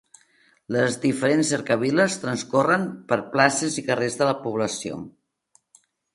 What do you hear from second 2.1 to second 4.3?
transcorren per places i carrers